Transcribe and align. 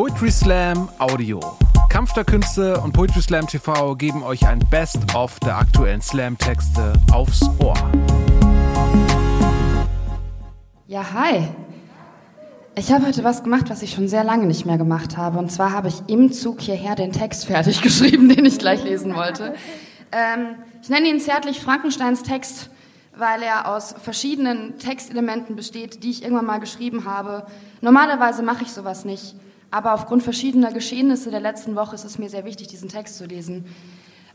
Poetry 0.00 0.30
Slam 0.30 0.88
Audio. 0.98 1.40
Kampf 1.90 2.14
der 2.14 2.24
Künste 2.24 2.80
und 2.80 2.92
Poetry 2.92 3.20
Slam 3.20 3.46
TV 3.46 3.94
geben 3.96 4.22
euch 4.22 4.46
ein 4.46 4.58
Best-of 4.70 5.38
der 5.40 5.58
aktuellen 5.58 6.00
Slam-Texte 6.00 6.94
aufs 7.12 7.42
Ohr. 7.58 7.74
Ja, 10.86 11.04
hi. 11.12 11.48
Ich 12.76 12.90
habe 12.90 13.08
heute 13.08 13.24
was 13.24 13.42
gemacht, 13.42 13.66
was 13.68 13.82
ich 13.82 13.92
schon 13.92 14.08
sehr 14.08 14.24
lange 14.24 14.46
nicht 14.46 14.64
mehr 14.64 14.78
gemacht 14.78 15.18
habe. 15.18 15.38
Und 15.38 15.52
zwar 15.52 15.72
habe 15.72 15.88
ich 15.88 15.96
im 16.06 16.32
Zug 16.32 16.62
hierher 16.62 16.94
den 16.94 17.12
Text 17.12 17.44
fertig 17.44 17.82
geschrieben, 17.82 18.30
den 18.30 18.46
ich 18.46 18.58
gleich 18.58 18.82
lesen 18.82 19.14
wollte. 19.14 19.54
Ähm, 20.12 20.54
ich 20.80 20.88
nenne 20.88 21.08
ihn 21.08 21.20
zärtlich 21.20 21.60
Frankensteins 21.60 22.22
Text, 22.22 22.70
weil 23.14 23.42
er 23.42 23.68
aus 23.68 23.94
verschiedenen 24.02 24.78
Textelementen 24.78 25.56
besteht, 25.56 26.02
die 26.02 26.10
ich 26.10 26.22
irgendwann 26.22 26.46
mal 26.46 26.58
geschrieben 26.58 27.04
habe. 27.04 27.44
Normalerweise 27.82 28.42
mache 28.42 28.62
ich 28.62 28.72
sowas 28.72 29.04
nicht, 29.04 29.34
aber 29.70 29.94
aufgrund 29.94 30.22
verschiedener 30.22 30.72
Geschehnisse 30.72 31.30
der 31.30 31.40
letzten 31.40 31.76
Woche 31.76 31.94
ist 31.94 32.04
es 32.04 32.18
mir 32.18 32.28
sehr 32.28 32.44
wichtig, 32.44 32.68
diesen 32.68 32.88
Text 32.88 33.16
zu 33.16 33.24
lesen. 33.24 33.64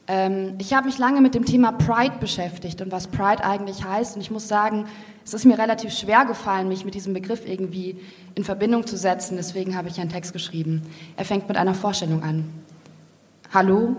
Ähm, 0.08 0.54
ich 0.60 0.74
habe 0.74 0.88
mich 0.88 0.98
lange 0.98 1.22
mit 1.22 1.36
dem 1.36 1.46
Thema 1.46 1.72
Pride 1.72 2.16
beschäftigt 2.20 2.82
und 2.82 2.92
was 2.92 3.08
Pride 3.08 3.44
eigentlich 3.44 3.84
heißt. 3.84 4.16
Und 4.16 4.22
ich 4.22 4.32
muss 4.32 4.48
sagen, 4.48 4.86
es 5.26 5.34
ist 5.34 5.46
mir 5.46 5.58
relativ 5.58 5.94
schwer 5.94 6.26
gefallen, 6.26 6.68
mich 6.68 6.86
mit 6.86 6.94
diesem 6.94 7.14
Begriff 7.14 7.48
irgendwie 7.48 7.98
in 8.36 8.44
Verbindung 8.44 8.86
zu 8.86 8.98
setzen. 8.98 9.36
Deswegen 9.38 9.76
habe 9.76 9.90
ich 9.90 10.00
einen 10.00 10.12
Text 10.12 10.34
geschrieben. 10.34 10.84
Er 11.18 11.26
fängt 11.26 11.48
mit 11.48 11.58
einer 11.58 11.74
Vorstellung 11.74 12.24
an. 12.24 12.46
Hallo, 13.54 13.96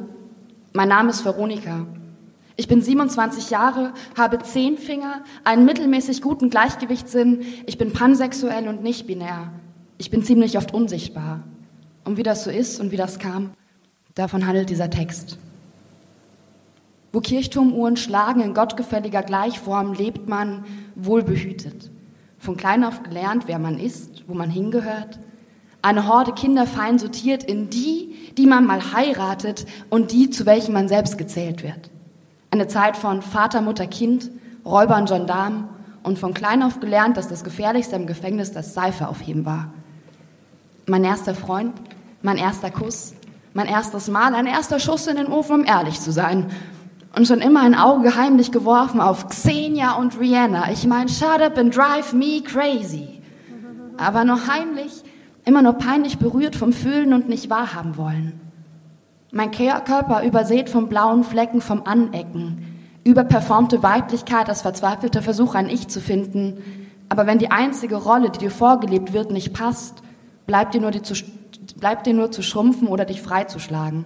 mein 0.72 0.88
Name 0.88 1.10
ist 1.10 1.24
Veronika. 1.24 1.86
Ich 2.58 2.68
bin 2.68 2.80
27 2.80 3.50
Jahre, 3.50 3.92
habe 4.16 4.38
zehn 4.38 4.78
Finger, 4.78 5.22
einen 5.44 5.66
mittelmäßig 5.66 6.22
guten 6.22 6.48
Gleichgewichtssinn. 6.48 7.44
Ich 7.66 7.76
bin 7.76 7.92
pansexuell 7.92 8.68
und 8.68 8.82
nicht 8.82 9.06
binär. 9.06 9.50
Ich 9.98 10.10
bin 10.10 10.22
ziemlich 10.22 10.58
oft 10.58 10.74
unsichtbar. 10.74 11.42
Und 12.04 12.16
wie 12.16 12.22
das 12.22 12.44
so 12.44 12.50
ist 12.50 12.80
und 12.80 12.92
wie 12.92 12.96
das 12.96 13.18
kam, 13.18 13.50
davon 14.14 14.46
handelt 14.46 14.70
dieser 14.70 14.90
Text. 14.90 15.38
Wo 17.12 17.20
Kirchturmuhren 17.20 17.96
schlagen 17.96 18.40
in 18.40 18.54
gottgefälliger 18.54 19.22
Gleichform, 19.22 19.94
lebt 19.94 20.28
man 20.28 20.64
wohlbehütet. 20.94 21.90
Von 22.38 22.56
klein 22.56 22.84
auf 22.84 23.02
gelernt, 23.02 23.44
wer 23.46 23.58
man 23.58 23.78
ist, 23.78 24.24
wo 24.28 24.34
man 24.34 24.50
hingehört. 24.50 25.18
Eine 25.82 26.08
Horde 26.08 26.32
Kinder 26.32 26.66
fein 26.66 26.98
sortiert 26.98 27.42
in 27.42 27.70
die, 27.70 28.14
die 28.36 28.46
man 28.46 28.66
mal 28.66 28.92
heiratet 28.92 29.66
und 29.88 30.12
die, 30.12 30.30
zu 30.30 30.44
welchen 30.44 30.74
man 30.74 30.88
selbst 30.88 31.16
gezählt 31.16 31.62
wird. 31.62 31.90
Eine 32.50 32.68
Zeit 32.68 32.96
von 32.96 33.22
Vater, 33.22 33.62
Mutter, 33.62 33.86
Kind, 33.86 34.30
Räubern, 34.64 35.06
Gendarmen 35.06 35.68
und 36.02 36.18
von 36.18 36.34
klein 36.34 36.62
auf 36.62 36.80
gelernt, 36.80 37.16
dass 37.16 37.28
das 37.28 37.44
Gefährlichste 37.44 37.96
im 37.96 38.06
Gefängnis 38.06 38.52
das 38.52 38.74
Seife 38.74 39.08
aufheben 39.08 39.46
war. 39.46 39.72
Mein 40.86 41.04
erster 41.04 41.34
Freund, 41.34 41.72
mein 42.22 42.36
erster 42.36 42.70
Kuss, 42.70 43.14
mein 43.54 43.66
erstes 43.66 44.08
Mal, 44.08 44.34
ein 44.34 44.46
erster 44.46 44.78
Schuss 44.78 45.06
in 45.06 45.16
den 45.16 45.26
Ofen, 45.26 45.60
um 45.60 45.64
ehrlich 45.64 46.00
zu 46.00 46.12
sein 46.12 46.50
und 47.16 47.26
schon 47.26 47.40
immer 47.40 47.62
ein 47.62 47.74
Auge 47.74 48.14
heimlich 48.14 48.52
geworfen 48.52 49.00
auf 49.00 49.28
Xenia 49.28 49.94
und 49.94 50.20
Rihanna. 50.20 50.70
Ich 50.70 50.86
mein, 50.86 51.08
shut 51.08 51.40
up 51.40 51.56
and 51.56 51.74
drive 51.74 52.12
me 52.12 52.42
crazy. 52.42 53.20
Aber 53.96 54.24
noch 54.24 54.46
heimlich, 54.48 55.02
immer 55.44 55.62
nur 55.62 55.72
peinlich 55.72 56.18
berührt 56.18 56.54
vom 56.54 56.74
Fühlen 56.74 57.14
und 57.14 57.28
nicht 57.28 57.48
wahrhaben 57.48 57.96
wollen. 57.96 58.38
Mein 59.32 59.50
Körper 59.50 60.22
übersät 60.24 60.68
von 60.68 60.88
blauen 60.88 61.24
Flecken 61.24 61.62
vom 61.62 61.82
Anecken, 61.84 62.76
überperformte 63.02 63.82
Weiblichkeit 63.82 64.48
als 64.48 64.62
verzweifelter 64.62 65.22
Versuch, 65.22 65.54
ein 65.54 65.70
Ich 65.70 65.88
zu 65.88 66.00
finden. 66.00 66.62
Aber 67.08 67.26
wenn 67.26 67.38
die 67.38 67.50
einzige 67.50 67.96
Rolle, 67.96 68.30
die 68.30 68.40
dir 68.40 68.50
vorgelebt 68.50 69.14
wird, 69.14 69.30
nicht 69.30 69.54
passt, 69.54 70.02
bleibt 70.46 70.74
dir 70.74 70.80
nur, 70.80 70.90
die 70.90 71.02
zu, 71.02 71.14
bleibt 71.78 72.06
dir 72.06 72.14
nur 72.14 72.30
zu 72.30 72.42
schrumpfen 72.42 72.88
oder 72.88 73.04
dich 73.04 73.22
freizuschlagen. 73.22 74.04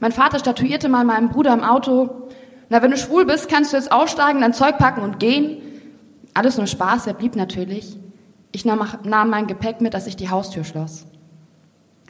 Mein 0.00 0.12
Vater 0.12 0.38
statuierte 0.38 0.88
mal 0.88 1.04
meinem 1.04 1.28
Bruder 1.28 1.52
im 1.52 1.62
Auto, 1.62 2.28
na, 2.72 2.80
wenn 2.80 2.90
du 2.90 2.96
schwul 2.96 3.26
bist, 3.26 3.50
kannst 3.50 3.72
du 3.72 3.76
jetzt 3.76 3.92
aussteigen, 3.92 4.40
dein 4.40 4.54
Zeug 4.54 4.78
packen 4.78 5.02
und 5.02 5.20
gehen. 5.20 5.58
Alles 6.32 6.56
nur 6.56 6.66
Spaß, 6.66 7.06
er 7.06 7.12
blieb 7.12 7.36
natürlich. 7.36 7.98
Ich 8.50 8.64
nahm, 8.64 8.82
nahm 9.04 9.28
mein 9.28 9.46
Gepäck 9.46 9.82
mit, 9.82 9.94
als 9.94 10.06
ich 10.06 10.16
die 10.16 10.30
Haustür 10.30 10.64
schloss. 10.64 11.04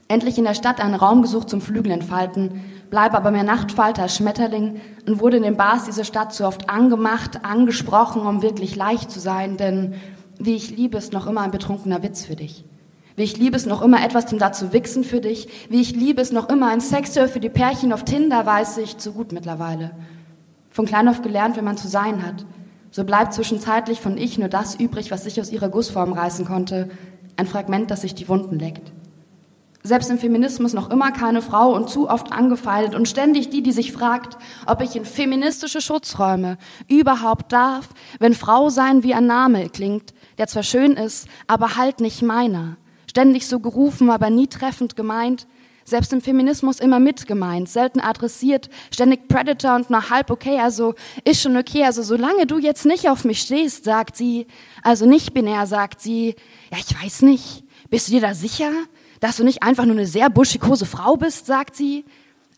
Endlich 0.07 0.39
in 0.39 0.45
der 0.45 0.55
Stadt 0.55 0.81
einen 0.81 0.95
Raum 0.95 1.23
gesucht 1.23 1.51
zum 1.51 1.61
Flügel 1.61 1.91
entfalten, 1.91 2.61
bleibe 2.91 3.17
aber 3.17 3.33
mehr 3.33 3.43
Nachtfalter 3.43 4.03
als 4.03 4.15
Schmetterling 4.15 4.81
und 5.09 5.21
wurde 5.21 5.39
in 5.39 5.43
den 5.43 5.57
Bars 5.57 5.87
dieser 5.87 6.05
Stadt 6.05 6.33
zu 6.33 6.47
oft 6.47 6.71
angemacht, 6.71 7.45
angesprochen, 7.45 8.23
um 8.23 8.41
wirklich 8.43 8.77
leicht 8.77 9.11
zu 9.11 9.19
sein, 9.19 9.57
denn 9.57 9.95
wie 10.39 10.55
ich 10.55 10.77
liebe, 10.77 10.97
ist 10.97 11.13
noch 11.13 11.27
immer 11.27 11.41
ein 11.41 11.51
betrunkener 11.51 12.03
Witz 12.05 12.25
für 12.25 12.37
dich. 12.37 12.65
Wie 13.23 13.27
ich 13.27 13.37
liebe 13.37 13.57
es 13.57 13.67
noch 13.67 13.83
immer 13.83 14.05
etwas 14.05 14.27
zum 14.27 14.41
dazu 14.41 14.73
wichsen 14.73 15.05
für 15.05 15.21
dich. 15.21 15.47
Wie 15.69 15.81
ich 15.81 15.95
liebe 15.95 16.21
es 16.21 16.33
noch 16.33 16.49
immer 16.49 16.73
ein 16.73 16.81
Sexter 16.81 17.29
für 17.29 17.39
die 17.39 17.51
Pärchen 17.51 17.93
auf 17.93 18.05
Tinder, 18.05 18.45
weiß 18.47 18.79
ich 18.79 18.99
zu 18.99 19.13
gut 19.13 19.31
mittlerweile. 19.31 19.93
Von 20.71 20.87
klein 20.87 21.07
auf 21.07 21.23
gelernt, 21.23 21.57
wie 21.57 21.63
man 21.63 21.77
zu 21.77 21.87
sein 21.87 22.27
hat. 22.27 22.45
So 22.91 23.05
bleibt 23.05 23.33
zwischenzeitlich 23.33 24.01
von 24.01 24.19
ich 24.19 24.39
nur 24.39 24.49
das 24.49 24.75
übrig, 24.75 25.13
was 25.13 25.23
sich 25.23 25.41
aus 25.41 25.53
ihrer 25.53 25.69
Gussform 25.69 26.13
reißen 26.13 26.45
konnte. 26.47 26.91
Ein 27.37 27.47
Fragment, 27.47 27.93
das 27.93 28.01
sich 28.01 28.17
die 28.17 28.29
Wunden 28.29 28.59
leckt. 28.59 28.91
Selbst 29.85 30.11
im 30.11 30.19
Feminismus 30.19 30.73
noch 30.73 30.91
immer 30.91 31.13
keine 31.13 31.43
Frau 31.43 31.77
und 31.77 31.89
zu 31.89 32.11
oft 32.11 32.33
angefeindet 32.33 32.97
und 32.97 33.09
ständig 33.09 33.51
die, 33.51 33.63
die 33.63 33.71
sich 33.71 33.93
fragt, 33.93 34.37
ob 34.67 34.83
ich 34.83 34.97
in 34.97 35.05
feministische 35.05 35.81
Schutzräume 35.81 36.59
überhaupt 36.89 37.53
darf, 37.53 37.91
wenn 38.19 38.35
Frau 38.35 38.69
sein 38.69 39.05
wie 39.05 39.15
ein 39.15 39.27
Name 39.27 39.69
klingt, 39.69 40.13
der 40.39 40.49
zwar 40.49 40.65
schön 40.65 40.95
ist, 40.95 41.29
aber 41.47 41.77
halt 41.77 42.01
nicht 42.01 42.23
meiner. 42.23 42.79
Ständig 43.13 43.47
so 43.47 43.61
gerufen, 43.61 44.09
aber 44.09 44.31
nie 44.31 44.47
treffend 44.47 44.97
gemeint. 44.97 45.47
Selbst 45.85 46.15
im 46.15 46.23
Feminismus 46.23 46.81
immer 46.81 46.99
mitgemeint, 46.99 47.69
selten 47.69 48.01
adressiert, 48.01 48.71
ständig 48.91 49.29
Predator 49.29 49.75
und 49.75 49.91
nur 49.91 50.09
halb 50.09 50.31
okay, 50.31 50.59
also 50.59 50.95
ist 51.27 51.43
schon 51.43 51.59
okay, 51.59 51.85
also 51.85 52.03
solange 52.03 52.47
du 52.47 52.57
jetzt 52.57 52.87
nicht 52.87 53.11
auf 53.11 53.27
mich 53.27 53.43
stehst, 53.43 53.85
sagt 53.85 54.17
sie, 54.17 54.47
also 54.83 55.05
nicht 55.05 55.35
binär, 55.35 55.67
sagt 55.67 56.01
sie, 56.01 56.37
ja, 56.71 56.79
ich 56.79 57.05
weiß 57.05 57.21
nicht, 57.21 57.65
bist 57.91 58.09
du 58.09 58.13
dir 58.13 58.23
da 58.23 58.33
sicher, 58.33 58.71
dass 59.21 59.37
du 59.37 59.45
nicht 59.45 59.63
einfach 59.63 59.85
nur 59.85 59.97
eine 59.97 60.07
sehr 60.07 60.31
buschikose 60.31 60.87
Frau 60.87 61.19
bist, 61.19 61.45
sagt 61.45 61.77
sie. 61.77 62.07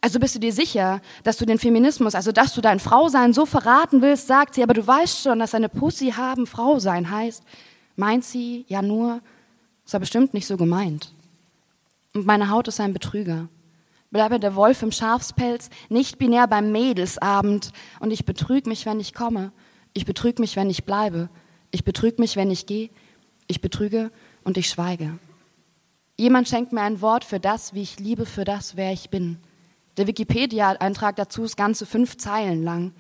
Also 0.01 0.21
bist 0.21 0.37
du 0.37 0.39
dir 0.39 0.53
sicher, 0.53 1.01
dass 1.25 1.37
du 1.37 1.47
den 1.47 1.59
Feminismus, 1.59 2.15
also 2.15 2.31
dass 2.31 2.55
du 2.55 2.61
dein 2.61 2.79
Frausein 2.79 3.33
so 3.33 3.45
verraten 3.45 4.03
willst, 4.03 4.29
sagt 4.29 4.55
sie, 4.55 4.63
aber 4.63 4.75
du 4.75 4.87
weißt 4.87 5.23
schon, 5.23 5.41
dass 5.41 5.53
eine 5.53 5.69
Pussy 5.69 6.13
haben 6.13 6.47
Frau 6.47 6.79
sein 6.79 7.11
heißt. 7.11 7.43
Meint 7.97 8.25
sie 8.25 8.67
ja 8.69 8.83
nur, 8.83 9.21
das 9.85 9.93
war 9.93 10.01
bestimmt 10.01 10.35
nicht 10.35 10.47
so 10.47 10.57
gemeint. 10.57 11.13
Und 12.15 12.27
meine 12.27 12.51
Haut 12.51 12.69
ist 12.69 12.81
ein 12.81 12.93
Betrüger. 12.93 13.49
Bleibe 14.11 14.39
der 14.39 14.55
Wolf 14.55 14.83
im 14.83 14.93
Schafspelz, 14.93 15.71
nicht 15.89 16.19
binär 16.19 16.47
beim 16.47 16.73
Mädelsabend. 16.73 17.73
Und 18.01 18.13
ich 18.13 18.25
betrüg 18.25 18.67
mich, 18.67 18.87
wenn 18.87 19.01
ich 19.01 19.13
komme. 19.13 19.53
Ich 19.93 20.07
betrüg 20.07 20.39
mich, 20.39 20.57
wenn 20.57 20.71
ich 20.71 20.85
bleibe. 20.85 21.29
Ich 21.71 21.85
betrüg 21.85 22.19
mich, 22.19 22.37
wenn 22.37 22.51
ich 22.51 22.67
gehe. 22.67 22.91
Ich 23.47 23.61
betrüge 23.61 24.11
und 24.45 24.57
ich 24.57 24.69
schweige. 24.69 25.19
Jemand 26.17 26.49
schenkt 26.49 26.73
mir 26.73 26.83
ein 26.83 27.01
Wort 27.01 27.25
für 27.25 27.41
das, 27.41 27.75
wie 27.75 27.83
ich 27.83 27.99
liebe, 27.99 28.25
für 28.25 28.45
das, 28.45 28.77
wer 28.77 28.93
ich 28.93 29.11
bin. 29.11 29.39
Der 29.97 30.07
Wikipedia-Eintrag 30.07 31.17
dazu 31.17 31.43
ist 31.43 31.57
ganze 31.57 31.85
fünf 31.85 32.17
Zeilen 32.17 32.63
lang. 32.63 32.93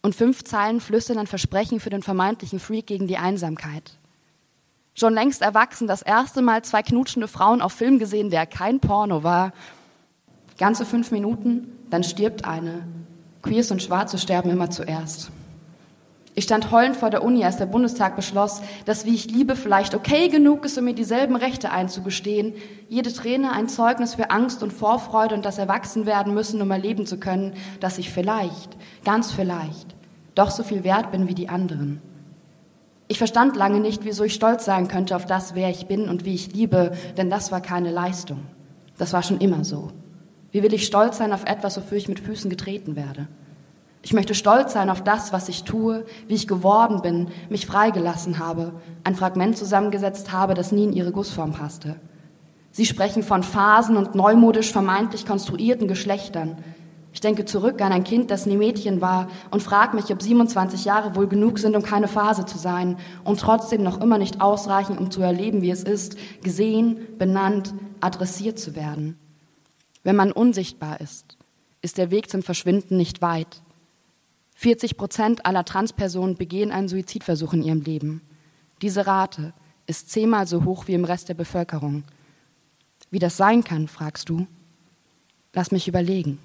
Und 0.00 0.14
fünf 0.14 0.44
Zeilen 0.44 0.80
flüstern 0.80 1.18
ein 1.18 1.26
Versprechen 1.26 1.80
für 1.80 1.90
den 1.90 2.02
vermeintlichen 2.02 2.58
Freak 2.58 2.86
gegen 2.86 3.06
die 3.06 3.18
Einsamkeit 3.18 3.98
schon 4.98 5.14
längst 5.14 5.42
erwachsen, 5.42 5.86
das 5.86 6.02
erste 6.02 6.42
Mal 6.42 6.62
zwei 6.62 6.82
knutschende 6.82 7.28
Frauen 7.28 7.62
auf 7.62 7.72
Film 7.72 7.98
gesehen, 7.98 8.30
der 8.30 8.46
kein 8.46 8.80
Porno 8.80 9.22
war. 9.22 9.52
Ganze 10.58 10.84
fünf 10.84 11.10
Minuten, 11.10 11.72
dann 11.90 12.02
stirbt 12.02 12.44
eine. 12.44 12.86
Queers 13.42 13.70
und 13.70 13.82
Schwarze 13.82 14.18
sterben 14.18 14.50
immer 14.50 14.70
zuerst. 14.70 15.30
Ich 16.34 16.44
stand 16.44 16.70
heulend 16.70 16.96
vor 16.96 17.10
der 17.10 17.24
Uni, 17.24 17.44
als 17.44 17.56
der 17.56 17.66
Bundestag 17.66 18.14
beschloss, 18.14 18.60
dass 18.84 19.04
wie 19.04 19.14
ich 19.14 19.28
liebe 19.28 19.56
vielleicht 19.56 19.94
okay 19.94 20.28
genug 20.28 20.64
ist, 20.64 20.78
um 20.78 20.84
mir 20.84 20.94
dieselben 20.94 21.34
Rechte 21.34 21.72
einzugestehen. 21.72 22.54
Jede 22.88 23.12
Träne 23.12 23.52
ein 23.52 23.68
Zeugnis 23.68 24.14
für 24.14 24.30
Angst 24.30 24.62
und 24.62 24.72
Vorfreude 24.72 25.34
und 25.34 25.44
das 25.44 25.58
Erwachsenwerden 25.58 26.34
müssen, 26.34 26.62
um 26.62 26.70
erleben 26.70 27.06
zu 27.06 27.18
können, 27.18 27.54
dass 27.80 27.98
ich 27.98 28.10
vielleicht, 28.10 28.76
ganz 29.04 29.32
vielleicht, 29.32 29.96
doch 30.36 30.50
so 30.50 30.62
viel 30.62 30.84
wert 30.84 31.10
bin 31.10 31.26
wie 31.26 31.34
die 31.34 31.48
anderen. 31.48 32.00
Ich 33.08 33.18
verstand 33.18 33.56
lange 33.56 33.80
nicht, 33.80 34.04
wieso 34.04 34.24
ich 34.24 34.34
stolz 34.34 34.66
sein 34.66 34.86
könnte 34.86 35.16
auf 35.16 35.24
das, 35.24 35.54
wer 35.54 35.70
ich 35.70 35.86
bin 35.86 36.08
und 36.08 36.26
wie 36.26 36.34
ich 36.34 36.52
liebe, 36.52 36.92
denn 37.16 37.30
das 37.30 37.50
war 37.50 37.62
keine 37.62 37.90
Leistung. 37.90 38.40
Das 38.98 39.14
war 39.14 39.22
schon 39.22 39.40
immer 39.40 39.64
so. 39.64 39.88
Wie 40.50 40.62
will 40.62 40.74
ich 40.74 40.86
stolz 40.86 41.18
sein 41.18 41.32
auf 41.32 41.44
etwas, 41.44 41.76
wofür 41.78 41.96
ich 41.96 42.08
mit 42.08 42.20
Füßen 42.20 42.50
getreten 42.50 42.96
werde? 42.96 43.28
Ich 44.02 44.12
möchte 44.12 44.34
stolz 44.34 44.74
sein 44.74 44.90
auf 44.90 45.02
das, 45.02 45.32
was 45.32 45.48
ich 45.48 45.64
tue, 45.64 46.04
wie 46.28 46.34
ich 46.34 46.46
geworden 46.46 47.02
bin, 47.02 47.28
mich 47.48 47.66
freigelassen 47.66 48.38
habe, 48.38 48.72
ein 49.04 49.16
Fragment 49.16 49.56
zusammengesetzt 49.56 50.32
habe, 50.32 50.54
das 50.54 50.70
nie 50.70 50.84
in 50.84 50.92
ihre 50.92 51.12
Gussform 51.12 51.52
passte. 51.52 51.96
Sie 52.70 52.86
sprechen 52.86 53.22
von 53.22 53.42
Phasen 53.42 53.96
und 53.96 54.14
neumodisch 54.14 54.70
vermeintlich 54.70 55.26
konstruierten 55.26 55.88
Geschlechtern. 55.88 56.58
Ich 57.12 57.20
denke 57.20 57.44
zurück 57.44 57.80
an 57.80 57.92
ein 57.92 58.04
Kind, 58.04 58.30
das 58.30 58.46
nie 58.46 58.56
Mädchen 58.56 59.00
war 59.00 59.28
und 59.50 59.62
frage 59.62 59.96
mich, 59.96 60.12
ob 60.12 60.22
27 60.22 60.84
Jahre 60.84 61.16
wohl 61.16 61.26
genug 61.26 61.58
sind, 61.58 61.74
um 61.74 61.82
keine 61.82 62.06
Phase 62.06 62.44
zu 62.44 62.58
sein 62.58 62.98
und 63.24 63.40
trotzdem 63.40 63.82
noch 63.82 64.00
immer 64.00 64.18
nicht 64.18 64.40
ausreichen, 64.40 64.98
um 64.98 65.10
zu 65.10 65.22
erleben, 65.22 65.62
wie 65.62 65.70
es 65.70 65.82
ist, 65.82 66.16
gesehen, 66.42 66.98
benannt, 67.18 67.74
adressiert 68.00 68.58
zu 68.58 68.76
werden. 68.76 69.18
Wenn 70.04 70.16
man 70.16 70.32
unsichtbar 70.32 71.00
ist, 71.00 71.36
ist 71.80 71.98
der 71.98 72.10
Weg 72.10 72.30
zum 72.30 72.42
Verschwinden 72.42 72.96
nicht 72.96 73.22
weit. 73.22 73.62
40 74.54 74.96
Prozent 74.96 75.46
aller 75.46 75.64
Transpersonen 75.64 76.36
begehen 76.36 76.72
einen 76.72 76.88
Suizidversuch 76.88 77.52
in 77.52 77.62
ihrem 77.62 77.80
Leben. 77.80 78.22
Diese 78.82 79.06
Rate 79.06 79.54
ist 79.86 80.10
zehnmal 80.10 80.46
so 80.46 80.64
hoch 80.64 80.86
wie 80.88 80.94
im 80.94 81.04
Rest 81.04 81.28
der 81.28 81.34
Bevölkerung. 81.34 82.04
Wie 83.10 83.18
das 83.18 83.36
sein 83.36 83.64
kann, 83.64 83.88
fragst 83.88 84.28
du? 84.28 84.46
Lass 85.52 85.70
mich 85.72 85.88
überlegen. 85.88 86.38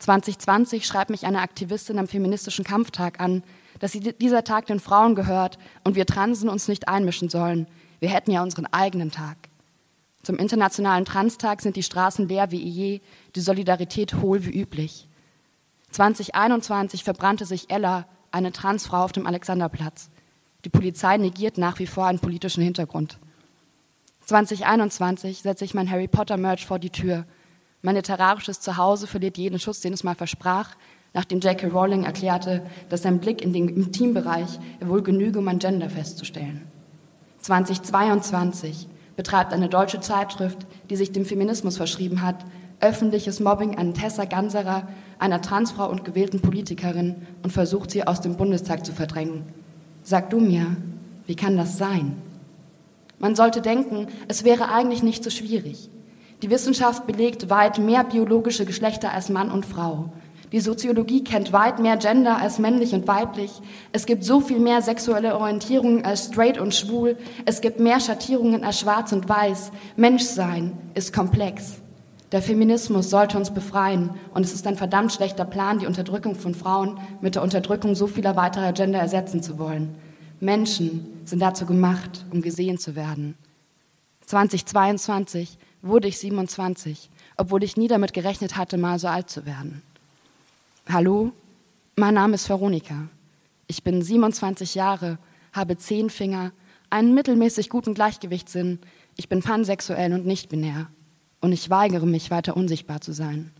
2020 0.00 0.86
schreibt 0.86 1.10
mich 1.10 1.26
eine 1.26 1.40
Aktivistin 1.40 1.98
am 1.98 2.08
feministischen 2.08 2.64
Kampftag 2.64 3.20
an, 3.20 3.42
dass 3.78 3.92
dieser 3.92 4.44
Tag 4.44 4.66
den 4.66 4.80
Frauen 4.80 5.14
gehört 5.14 5.58
und 5.84 5.94
wir 5.94 6.06
Transen 6.06 6.48
uns 6.48 6.68
nicht 6.68 6.88
einmischen 6.88 7.28
sollen. 7.28 7.66
Wir 8.00 8.10
hätten 8.10 8.30
ja 8.30 8.42
unseren 8.42 8.66
eigenen 8.66 9.10
Tag. 9.10 9.36
Zum 10.22 10.36
Internationalen 10.36 11.04
Transtag 11.04 11.62
sind 11.62 11.76
die 11.76 11.82
Straßen 11.82 12.28
leer 12.28 12.50
wie 12.50 12.62
je, 12.62 13.00
die 13.34 13.40
Solidarität 13.40 14.14
hohl 14.14 14.44
wie 14.44 14.60
üblich. 14.60 15.08
2021 15.92 17.04
verbrannte 17.04 17.46
sich 17.46 17.70
Ella, 17.70 18.06
eine 18.30 18.52
Transfrau, 18.52 19.02
auf 19.04 19.12
dem 19.12 19.26
Alexanderplatz. 19.26 20.10
Die 20.64 20.68
Polizei 20.68 21.16
negiert 21.16 21.58
nach 21.58 21.78
wie 21.78 21.86
vor 21.86 22.06
einen 22.06 22.18
politischen 22.18 22.62
Hintergrund. 22.62 23.18
2021 24.26 25.42
setze 25.42 25.64
ich 25.64 25.74
mein 25.74 25.90
Harry 25.90 26.06
Potter 26.06 26.36
Merch 26.36 26.66
vor 26.66 26.78
die 26.78 26.90
Tür. 26.90 27.24
Mein 27.82 27.94
literarisches 27.94 28.60
Zuhause 28.60 29.06
verliert 29.06 29.38
jeden 29.38 29.58
Schuss, 29.58 29.80
den 29.80 29.94
es 29.94 30.04
mal 30.04 30.14
versprach, 30.14 30.76
nachdem 31.14 31.40
J.K. 31.40 31.68
Rowling 31.68 32.04
erklärte, 32.04 32.62
dass 32.88 33.02
sein 33.02 33.20
Blick 33.20 33.42
in 33.42 33.52
den 33.52 33.68
Intimbereich 33.68 34.58
wohl 34.84 35.02
genüge, 35.02 35.38
um 35.38 35.48
ein 35.48 35.58
Gender 35.58 35.88
festzustellen. 35.88 36.66
2022 37.38 38.86
betreibt 39.16 39.52
eine 39.52 39.68
deutsche 39.68 40.00
Zeitschrift, 40.00 40.66
die 40.90 40.96
sich 40.96 41.12
dem 41.12 41.24
Feminismus 41.24 41.78
verschrieben 41.78 42.22
hat, 42.22 42.44
öffentliches 42.80 43.40
Mobbing 43.40 43.76
an 43.76 43.94
Tessa 43.94 44.24
Ganserer, 44.24 44.88
einer 45.18 45.40
Transfrau 45.40 45.88
und 45.90 46.04
gewählten 46.04 46.40
Politikerin, 46.40 47.26
und 47.42 47.52
versucht 47.52 47.90
sie 47.90 48.06
aus 48.06 48.20
dem 48.20 48.36
Bundestag 48.36 48.84
zu 48.84 48.92
verdrängen. 48.92 49.44
Sag 50.02 50.30
du 50.30 50.38
mir, 50.40 50.76
wie 51.26 51.34
kann 51.34 51.56
das 51.56 51.78
sein? 51.78 52.16
Man 53.18 53.36
sollte 53.36 53.60
denken, 53.60 54.08
es 54.28 54.44
wäre 54.44 54.70
eigentlich 54.70 55.02
nicht 55.02 55.24
so 55.24 55.30
schwierig. 55.30 55.90
Die 56.42 56.48
Wissenschaft 56.48 57.06
belegt 57.06 57.50
weit 57.50 57.78
mehr 57.78 58.02
biologische 58.02 58.64
Geschlechter 58.64 59.12
als 59.12 59.28
Mann 59.28 59.50
und 59.50 59.66
Frau. 59.66 60.10
Die 60.52 60.60
Soziologie 60.60 61.22
kennt 61.22 61.52
weit 61.52 61.78
mehr 61.78 61.96
Gender 61.98 62.38
als 62.38 62.58
männlich 62.58 62.94
und 62.94 63.06
weiblich. 63.06 63.52
Es 63.92 64.06
gibt 64.06 64.24
so 64.24 64.40
viel 64.40 64.58
mehr 64.58 64.80
sexuelle 64.80 65.36
Orientierungen 65.36 66.04
als 66.04 66.26
straight 66.26 66.58
und 66.58 66.74
schwul. 66.74 67.18
Es 67.44 67.60
gibt 67.60 67.78
mehr 67.78 68.00
Schattierungen 68.00 68.64
als 68.64 68.80
schwarz 68.80 69.12
und 69.12 69.28
weiß. 69.28 69.70
Menschsein 69.96 70.72
ist 70.94 71.12
komplex. 71.12 71.74
Der 72.32 72.40
Feminismus 72.40 73.10
sollte 73.10 73.36
uns 73.36 73.52
befreien 73.52 74.10
und 74.32 74.44
es 74.44 74.54
ist 74.54 74.66
ein 74.66 74.76
verdammt 74.76 75.12
schlechter 75.12 75.44
Plan, 75.44 75.78
die 75.78 75.86
Unterdrückung 75.86 76.36
von 76.36 76.54
Frauen 76.54 76.98
mit 77.20 77.34
der 77.34 77.42
Unterdrückung 77.42 77.94
so 77.94 78.06
vieler 78.06 78.34
weiterer 78.34 78.72
Gender 78.72 78.98
ersetzen 78.98 79.42
zu 79.42 79.58
wollen. 79.58 79.94
Menschen 80.40 81.20
sind 81.24 81.40
dazu 81.42 81.66
gemacht, 81.66 82.24
um 82.32 82.40
gesehen 82.40 82.78
zu 82.78 82.96
werden. 82.96 83.36
2022 84.26 85.58
wurde 85.82 86.08
ich 86.08 86.18
27, 86.18 87.10
obwohl 87.36 87.62
ich 87.62 87.76
nie 87.76 87.88
damit 87.88 88.12
gerechnet 88.12 88.56
hatte, 88.56 88.76
mal 88.76 88.98
so 88.98 89.08
alt 89.08 89.30
zu 89.30 89.46
werden. 89.46 89.82
Hallo, 90.88 91.32
mein 91.96 92.14
Name 92.14 92.34
ist 92.34 92.48
Veronika. 92.48 93.08
Ich 93.66 93.82
bin 93.82 94.02
27 94.02 94.74
Jahre, 94.74 95.18
habe 95.52 95.76
zehn 95.78 96.10
Finger, 96.10 96.52
einen 96.90 97.14
mittelmäßig 97.14 97.70
guten 97.70 97.94
Gleichgewichtssinn. 97.94 98.80
Ich 99.16 99.28
bin 99.28 99.42
pansexuell 99.42 100.12
und 100.12 100.26
nicht 100.26 100.48
binär 100.48 100.88
und 101.40 101.52
ich 101.52 101.70
weigere 101.70 102.06
mich, 102.06 102.30
weiter 102.30 102.56
unsichtbar 102.56 103.00
zu 103.00 103.12
sein. 103.12 103.52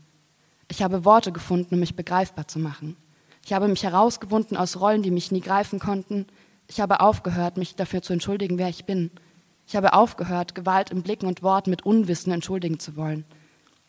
Ich 0.69 0.82
habe 0.82 1.05
Worte 1.05 1.32
gefunden, 1.32 1.75
um 1.75 1.81
mich 1.81 1.96
begreifbar 1.96 2.46
zu 2.46 2.58
machen. 2.58 2.96
Ich 3.44 3.52
habe 3.52 3.69
mich 3.69 3.82
herausgewunden 3.82 4.56
aus 4.56 4.81
Rollen, 4.81 5.02
die 5.02 5.11
mich 5.11 5.32
nie 5.32 5.40
greifen 5.40 5.78
konnten. 5.78 6.26
Ich 6.69 6.81
habe 6.81 7.00
aufgehört, 7.00 7.56
mich 7.56 7.75
dafür 7.75 8.02
zu 8.02 8.12
entschuldigen, 8.12 8.58
wer 8.58 8.69
ich 8.69 8.84
bin. 8.84 9.11
Ich 9.70 9.76
habe 9.76 9.93
aufgehört, 9.93 10.56
Gewalt 10.56 10.90
im 10.90 11.02
Blicken 11.02 11.26
und 11.26 11.44
Worten 11.44 11.70
mit 11.70 11.87
Unwissen 11.87 12.32
entschuldigen 12.32 12.81
zu 12.81 12.96
wollen. 12.96 13.25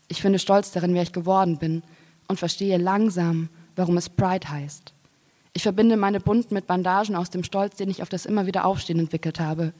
Ich 0.09 0.21
finde 0.21 0.37
stolz 0.37 0.69
darin, 0.69 0.93
wer 0.93 1.01
ich 1.01 1.11
geworden 1.11 1.57
bin 1.57 1.81
und 2.27 2.37
verstehe 2.37 2.77
langsam, 2.77 3.49
warum 3.75 3.97
es 3.97 4.07
Pride 4.07 4.47
heißt. 4.47 4.93
Ich 5.53 5.63
verbinde 5.63 5.97
meine 5.97 6.19
Bunden 6.19 6.53
mit 6.53 6.67
Bandagen 6.67 7.15
aus 7.15 7.31
dem 7.31 7.43
Stolz, 7.43 7.77
den 7.77 7.89
ich 7.89 8.03
auf 8.03 8.09
das 8.09 8.27
immer 8.27 8.45
wieder 8.45 8.65
Aufstehen 8.65 8.99
entwickelt 8.99 9.39
habe. 9.39 9.73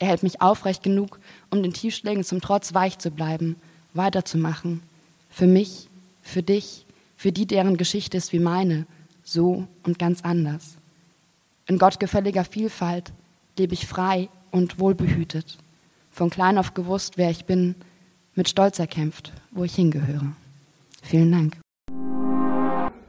Er 0.00 0.08
hält 0.08 0.24
mich 0.24 0.42
aufrecht 0.42 0.82
genug, 0.82 1.20
um 1.50 1.62
den 1.62 1.72
Tiefschlägen 1.72 2.24
zum 2.24 2.40
Trotz 2.40 2.74
weich 2.74 2.98
zu 2.98 3.12
bleiben, 3.12 3.54
weiterzumachen. 3.92 4.82
Für 5.30 5.46
mich, 5.46 5.88
für 6.20 6.42
dich, 6.42 6.84
für 7.16 7.30
die, 7.30 7.46
deren 7.46 7.76
Geschichte 7.76 8.16
ist 8.16 8.32
wie 8.32 8.40
meine, 8.40 8.86
so 9.22 9.68
und 9.84 10.00
ganz 10.00 10.22
anders. 10.22 10.78
In 11.68 11.78
gottgefälliger 11.78 12.44
Vielfalt 12.44 13.12
lebe 13.56 13.74
ich 13.74 13.86
frei 13.86 14.28
und 14.54 14.78
wohlbehütet, 14.78 15.58
von 16.10 16.30
klein 16.30 16.58
auf 16.58 16.74
gewusst, 16.74 17.18
wer 17.18 17.28
ich 17.28 17.44
bin, 17.44 17.74
mit 18.36 18.48
Stolz 18.48 18.78
erkämpft, 18.78 19.32
wo 19.50 19.64
ich 19.64 19.74
hingehöre. 19.74 20.32
Vielen 21.02 21.32
Dank. 21.32 21.56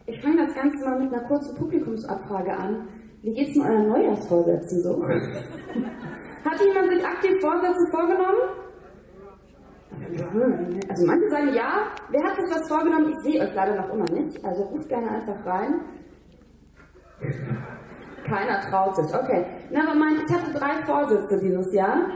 Ich 0.08 0.22
fange 0.22 0.46
das 0.46 0.56
Ganze 0.56 0.84
mal 0.86 1.00
mit 1.00 1.14
einer 1.14 1.24
kurzen 1.28 1.56
Publikumsabfrage 1.56 2.52
an. 2.52 2.88
Wie 3.22 3.34
geht's 3.34 3.56
mit 3.56 3.66
euren 3.66 3.88
Neujahrsvorsätzen 3.88 4.82
so? 4.82 5.04
Hat 5.08 6.62
jemand 6.62 6.90
sich 6.92 7.06
aktiv 7.06 7.32
Vorsätze 7.42 7.88
vorgenommen? 7.92 8.66
Also 10.90 11.06
manche 11.06 11.30
sagen 11.30 11.54
ja. 11.54 11.92
Wer 12.10 12.24
hat 12.24 12.36
sich 12.36 12.46
was 12.54 12.68
vorgenommen? 12.68 13.14
Ich 13.14 13.20
sehe 13.24 13.42
euch 13.42 13.54
leider 13.56 13.76
noch 13.82 13.94
immer 13.94 14.06
nicht. 14.12 14.44
Also 14.44 14.64
ruft 14.64 14.90
gerne 14.90 15.10
einfach 15.10 15.46
rein. 15.46 15.82
Keiner 18.26 18.62
traut 18.62 18.96
sich. 18.96 19.14
Okay. 19.14 19.46
Na, 19.72 19.94
mein, 19.96 20.24
ich 20.26 20.34
hatte 20.34 20.52
drei 20.54 20.86
Vorsätze 20.86 21.40
dieses 21.42 21.74
Jahr. 21.74 22.10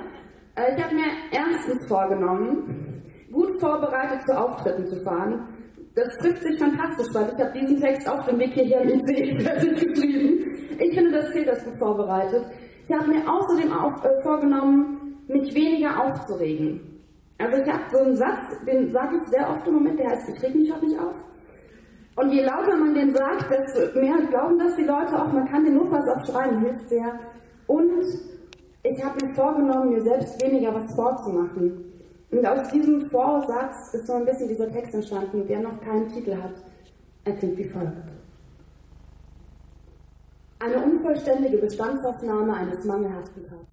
Äh, 0.56 0.75
ich 0.75 0.84
habe 0.84 0.96
mir 0.96 1.07
erstens 1.31 1.88
vorgenommen, 1.88 3.04
gut 3.31 3.60
vorbereitet 3.60 4.22
zu 4.28 4.38
Auftritten 4.38 4.88
zu 4.88 5.04
fahren. 5.04 5.48
Das 5.96 6.07
trifft 6.18 6.44
sich 6.44 6.60
fantastisch, 6.60 7.07
weil 7.13 7.34
ich 7.36 7.44
habe 7.44 7.60
diesen 7.60 7.81
Text 7.81 8.07
auf 8.07 8.25
dem 8.25 8.40
Weg 8.40 8.54
hierher 8.54 8.81
im 8.81 9.00
IC 9.00 9.42
fertig 9.42 9.90
geschrieben. 9.90 10.46
Ich 10.80 10.96
finde, 10.96 11.12
das 11.12 11.30
fehlt 11.31 11.48
das 11.48 11.63
gut 11.66 11.78
vorbereitet. 11.80 12.46
Ich 12.88 12.96
habe 12.96 13.07
mir 13.07 13.22
außerdem 13.28 13.72
auch, 13.72 14.04
äh, 14.06 14.22
vorgenommen, 14.22 15.18
mich 15.28 15.54
weniger 15.54 16.04
aufzuregen. 16.04 16.81
Also 17.40 17.57
ich 17.57 17.71
habe 17.71 17.83
so 17.92 18.00
einen 18.00 18.16
Satz, 18.16 18.66
den 18.66 18.92
sage 18.92 19.18
ich 19.18 19.28
sehr 19.30 19.50
oft 19.50 19.68
im 19.68 19.76
Moment, 19.76 20.00
der 20.00 20.09
heißt, 20.09 20.30
ich 20.30 20.44
reg 20.44 20.56
mich 20.56 20.74
heute 20.74 20.85
nicht 20.85 21.00
auf. 21.00 21.16
Und 22.19 22.33
je 22.33 22.44
lauter 22.44 22.76
man 22.76 22.94
den 22.94 23.16
sagt, 23.16 23.49
desto 23.49 23.97
mehr 23.97 24.18
glauben 24.30 24.59
das 24.59 24.76
die 24.76 24.83
Leute 24.83 25.18
auch, 25.18 25.31
man 25.31 25.47
kann 25.47 25.64
den 25.64 25.76
notfalls 25.76 26.06
auch 26.09 26.26
schreiben, 26.26 26.59
hilft 26.59 26.90
sehr. 26.90 27.18
Und 27.66 28.04
ich 28.83 29.02
habe 29.02 29.26
mir 29.26 29.33
vorgenommen, 29.33 29.94
mir 29.94 30.02
selbst 30.02 30.42
weniger 30.44 30.76
was 30.76 30.94
vorzumachen. 30.95 31.81
Und 32.30 32.45
aus 32.45 32.68
diesem 32.71 33.09
Vorsatz 33.09 33.94
ist 33.94 34.06
so 34.06 34.16
ein 34.16 34.26
bisschen 34.26 34.49
dieser 34.49 34.69
Text 34.69 34.94
entstanden, 34.94 35.47
der 35.47 35.61
noch 35.61 35.80
keinen 35.80 36.09
Titel 36.09 36.35
hat. 36.35 36.56
Er 37.23 37.38
klingt 37.38 37.57
wie 37.57 37.69
folgt. 37.69 38.11
Eine 40.59 40.83
unvollständige 40.83 41.57
Bestandsaufnahme 41.59 42.54
eines 42.54 42.83
mangelhaften 42.83 43.47
Tages. 43.47 43.68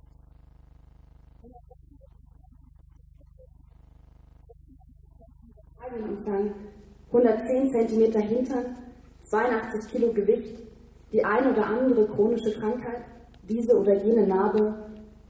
Umfang, 5.99 6.51
110 7.13 7.71
cm 7.71 8.21
Hintern, 8.21 8.77
82 9.23 9.91
Kilo 9.91 10.13
Gewicht, 10.13 10.59
die 11.13 11.25
ein 11.25 11.53
oder 11.53 11.67
andere 11.67 12.07
chronische 12.09 12.53
Krankheit, 12.59 13.03
diese 13.49 13.79
oder 13.79 13.95
jene 13.95 14.27
Narbe, 14.27 14.75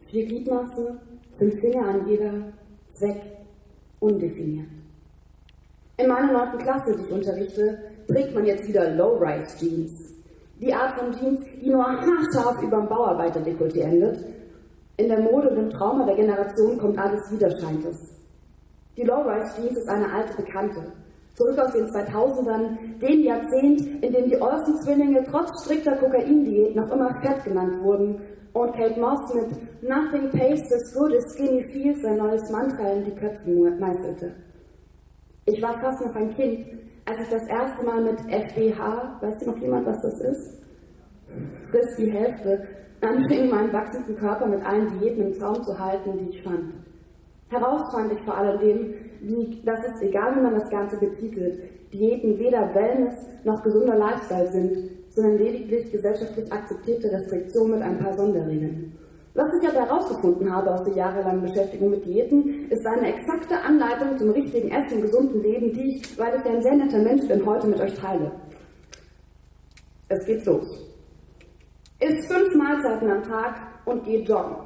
vier 0.08 0.26
Gliedmaßen, 0.26 0.98
fünf 1.38 1.60
Finger 1.60 1.86
an 1.86 2.08
jeder, 2.08 2.32
Zweck 2.90 3.20
undefiniert. 4.00 4.68
In 5.98 6.08
meiner 6.08 6.32
neunten 6.32 6.58
Klasse, 6.58 6.96
die 6.96 7.04
ich 7.04 7.12
unterrichte, 7.12 7.78
trägt 8.06 8.34
man 8.34 8.46
jetzt 8.46 8.66
wieder 8.68 8.90
Low-Rise 8.90 9.58
Jeans. 9.58 10.14
Die 10.60 10.72
Art 10.72 10.98
von 10.98 11.12
Jeans, 11.12 11.40
die 11.60 11.70
nur 11.70 11.84
haarscharf 11.84 12.62
über 12.62 12.78
dem 12.78 12.88
Bauarbeiterdekolleté 12.88 13.80
endet. 13.80 14.24
In 14.96 15.08
der 15.08 15.20
Mode 15.20 15.50
und 15.50 15.56
im 15.58 15.70
Trauma 15.70 16.06
der 16.06 16.16
Generation 16.16 16.78
kommt 16.78 16.98
alles 16.98 17.30
wieder, 17.30 17.50
scheint 17.58 17.84
es. 17.84 18.14
Die 18.96 19.02
Low-Rise 19.02 19.60
Jeans 19.60 19.78
ist 19.78 19.88
eine 19.88 20.10
alte 20.10 20.34
Bekannte. 20.34 20.92
Zurück 21.36 21.58
aus 21.58 21.72
den 21.72 21.86
2000ern, 21.86 22.98
dem 22.98 23.22
Jahrzehnt, 23.22 24.02
in 24.02 24.12
dem 24.12 24.30
die 24.30 24.40
Olsen-Zwillinge 24.40 25.22
trotz 25.30 25.64
strikter 25.64 25.94
Kokaindiät 25.96 26.74
noch 26.74 26.90
immer 26.90 27.14
fett 27.20 27.44
genannt 27.44 27.82
wurden 27.82 28.20
und 28.54 28.72
Kate 28.72 28.98
Moss 28.98 29.34
mit 29.34 29.82
Nothing 29.82 30.30
tastes 30.30 30.72
as 30.72 30.94
good 30.94 31.12
as 31.12 31.34
skinny 31.34 31.62
feels 31.64 32.00
sein 32.00 32.16
neues 32.16 32.50
Mantra 32.50 32.90
in 32.90 33.04
die 33.04 33.14
Köpfe 33.14 33.50
meißelte. 33.50 34.34
Ich 35.44 35.60
war 35.60 35.78
fast 35.78 36.00
noch 36.06 36.14
ein 36.14 36.34
Kind, 36.34 36.66
als 37.04 37.20
ich 37.20 37.28
das 37.28 37.46
erste 37.48 37.84
Mal 37.84 38.02
mit 38.02 38.18
FDH, 38.28 39.18
weiß 39.20 39.46
noch 39.46 39.58
jemand, 39.58 39.86
was 39.86 40.00
das 40.00 40.20
ist? 40.22 40.62
Frisst 41.70 41.98
die 41.98 42.10
Hälfte, 42.10 42.66
anfing, 43.02 43.50
meinen 43.50 43.72
wachsenden 43.74 44.16
Körper 44.16 44.46
mit 44.46 44.64
allen 44.64 44.88
Diäten 44.98 45.26
im 45.26 45.34
Zaum 45.34 45.62
zu 45.62 45.78
halten, 45.78 46.16
die 46.18 46.30
ich 46.30 46.42
fand. 46.42 46.72
Herausfand 47.48 48.12
ich 48.12 48.20
vor 48.22 48.36
allem 48.36 48.60
wie, 49.20 49.62
dass 49.64 49.80
es, 49.86 50.02
egal 50.02 50.36
wie 50.36 50.40
man 50.40 50.54
das 50.54 50.68
Ganze 50.68 50.98
betitelt, 50.98 51.60
Diäten 51.92 52.38
weder 52.38 52.74
Wellness 52.74 53.14
noch 53.44 53.62
gesunder 53.62 53.96
Lifestyle 53.96 54.50
sind, 54.50 54.90
sondern 55.10 55.38
lediglich 55.38 55.90
gesellschaftlich 55.90 56.52
akzeptierte 56.52 57.10
Restriktionen 57.10 57.78
mit 57.78 57.82
ein 57.82 57.98
paar 57.98 58.14
Sonderregeln. 58.14 58.92
Was 59.34 59.52
ich 59.60 59.68
aber 59.68 59.86
herausgefunden 59.86 60.52
habe 60.52 60.72
aus 60.72 60.84
der 60.84 60.94
jahrelangen 60.94 61.42
Beschäftigung 61.42 61.90
mit 61.90 62.04
Diäten, 62.04 62.70
ist 62.70 62.86
eine 62.86 63.14
exakte 63.14 63.60
Anleitung 63.60 64.16
zum 64.18 64.30
richtigen 64.30 64.70
Essen 64.70 64.96
und 64.96 65.02
gesunden 65.02 65.42
Leben, 65.42 65.72
die 65.72 65.96
ich, 65.96 66.18
weil 66.18 66.38
ich 66.38 66.44
ein 66.46 66.62
sehr 66.62 66.74
netter 66.74 66.98
Mensch 66.98 67.28
bin, 67.28 67.44
heute 67.44 67.66
mit 67.66 67.80
euch 67.80 67.94
teile. 67.94 68.32
Es 70.08 70.24
geht 70.24 70.44
los. 70.46 70.66
Iss 72.00 72.26
fünf 72.26 72.54
Mahlzeiten 72.54 73.10
am 73.10 73.22
Tag 73.22 73.56
und 73.84 74.04
geh 74.04 74.22
joggen. 74.22 74.56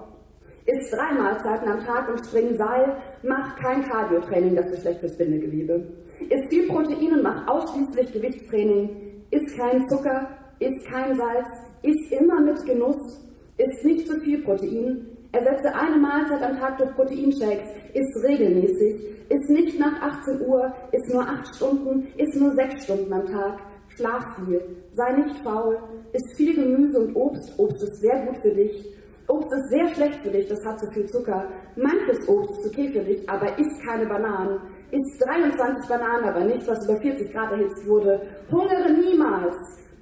Iss 0.67 0.91
drei 0.91 1.15
Mahlzeiten 1.15 1.69
am 1.69 1.81
Tag 1.81 2.09
und 2.09 2.25
spring 2.27 2.57
Seil. 2.57 2.97
Mach 3.23 3.57
kein 3.57 3.83
Cardio-Training, 3.83 4.57
das 4.57 4.71
ist 4.71 4.83
schlecht 4.83 5.01
fürs 5.01 5.17
Bindegewebe. 5.17 5.87
Iss 6.29 6.49
viel 6.49 6.69
Protein 6.69 7.15
und 7.15 7.23
mach 7.23 7.47
ausschließlich 7.49 8.13
Gewichtstraining. 8.13 9.25
Iss 9.31 9.57
kein 9.57 9.89
Zucker, 9.89 10.29
iss 10.59 10.85
kein 10.91 11.17
Salz, 11.17 11.49
iss 11.83 12.11
immer 12.13 12.41
mit 12.41 12.65
Genuss, 12.67 13.27
iss 13.57 13.85
nicht 13.85 14.07
zu 14.07 14.21
viel 14.21 14.43
Protein. 14.43 15.07
Ersetze 15.33 15.73
eine 15.75 15.97
Mahlzeit 15.97 16.43
am 16.43 16.59
Tag 16.59 16.79
durch 16.79 16.93
Proteinshakes, 16.95 17.69
iss 17.95 18.25
regelmäßig, 18.25 19.05
iss 19.29 19.49
nicht 19.49 19.79
nach 19.79 20.03
18 20.03 20.41
Uhr, 20.47 20.73
iss 20.91 21.13
nur 21.13 21.23
8 21.23 21.55
Stunden, 21.55 22.09
iss 22.17 22.35
nur 22.35 22.53
6 22.53 22.85
Stunden 22.85 23.13
am 23.13 23.27
Tag, 23.27 23.61
schlaf 23.89 24.25
viel, 24.37 24.61
sei 24.93 25.13
nicht 25.13 25.37
faul, 25.45 25.79
iss 26.13 26.37
viel 26.37 26.55
Gemüse 26.55 26.99
und 26.99 27.15
Obst, 27.15 27.57
Obst 27.59 27.83
ist 27.83 28.01
sehr 28.01 28.27
gut 28.27 28.39
für 28.39 28.51
dich. 28.51 28.85
Obst 29.31 29.53
ist 29.53 29.69
sehr 29.71 29.89
schlecht 29.95 30.21
für 30.23 30.31
dich, 30.31 30.49
das 30.49 30.65
hat 30.67 30.81
zu 30.81 30.91
viel 30.91 31.07
Zucker. 31.07 31.47
Manches 31.77 32.29
Obst 32.29 32.59
ist 32.59 32.67
okay 32.67 32.89
für 32.93 33.05
dich, 33.05 33.29
aber 33.29 33.57
iss 33.59 33.79
keine 33.87 34.07
Bananen. 34.07 34.61
Iss 34.91 35.19
23 35.19 35.89
Bananen, 35.89 36.25
aber 36.25 36.45
nicht, 36.45 36.67
was 36.67 36.85
über 36.85 37.01
40 37.01 37.33
Grad 37.33 37.53
erhitzt 37.53 37.87
wurde. 37.87 38.21
Hungere 38.51 38.93
niemals, 38.93 39.57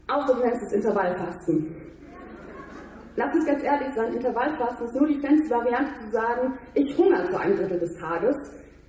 außer 0.08 0.34
du 0.34 0.40
nennst 0.40 0.62
es 0.62 0.72
Intervallfasten. 0.72 1.76
Lass 3.16 3.34
uns 3.34 3.46
ganz 3.46 3.62
ehrlich 3.62 3.92
sein, 3.94 4.14
Intervallfasten 4.14 4.86
ist 4.86 4.94
nur 4.94 5.08
die 5.08 5.20
fancy 5.20 5.50
Variante 5.50 5.92
zu 6.04 6.10
sagen, 6.10 6.58
ich 6.74 6.96
hungere 6.96 7.26
für 7.26 7.40
ein 7.40 7.56
Drittel 7.56 7.80
des 7.80 7.98
Tages. 7.98 8.36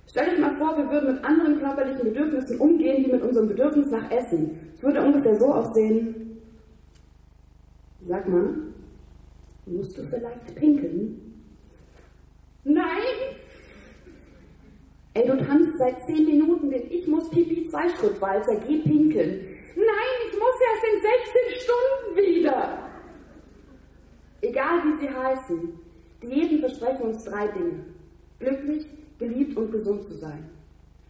Stell 0.06 0.30
dich 0.30 0.40
mal 0.40 0.56
vor, 0.56 0.76
wir 0.78 0.90
würden 0.90 1.14
mit 1.14 1.24
anderen 1.24 1.60
körperlichen 1.60 2.04
Bedürfnissen 2.04 2.58
umgehen, 2.58 3.04
wie 3.04 3.12
mit 3.12 3.22
unserem 3.22 3.48
Bedürfnis 3.48 3.90
nach 3.90 4.10
Essen. 4.10 4.72
Es 4.74 4.82
würde 4.82 5.02
ungefähr 5.02 5.38
so 5.38 5.52
aussehen. 5.52 6.40
Sag 8.08 8.26
mal, 8.26 8.54
musst 9.70 9.96
du 9.96 10.02
vielleicht 10.02 10.54
pinkeln? 10.54 11.44
Nein! 12.64 13.36
Ey, 15.14 15.26
du 15.26 15.36
tanzt 15.44 15.76
seit 15.78 15.96
zehn 16.06 16.24
Minuten 16.26 16.70
den 16.70 16.90
Ich 16.90 17.06
muss 17.08 17.28
Pipi 17.30 17.68
Zweischrittwalzer, 17.68 18.60
geh 18.66 18.78
pinkeln. 18.78 19.46
Nein, 19.74 20.16
ich 20.30 20.38
muss 20.38 20.56
erst 20.68 20.84
in 20.84 21.00
16 21.02 21.62
Stunden 21.62 22.16
wieder. 22.16 22.90
Egal 24.42 24.82
wie 24.84 25.00
sie 25.00 25.10
heißen, 25.12 25.80
Diäten 26.22 26.60
versprechen 26.60 27.02
uns 27.02 27.24
drei 27.24 27.48
Dinge. 27.48 27.84
Glücklich, 28.38 28.86
geliebt 29.18 29.56
und 29.56 29.72
gesund 29.72 30.04
zu 30.04 30.14
sein. 30.14 30.48